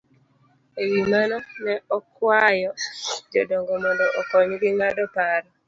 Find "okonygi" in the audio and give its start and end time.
4.19-4.69